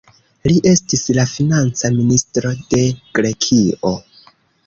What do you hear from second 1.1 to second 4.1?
la Financa Ministro de Grekio.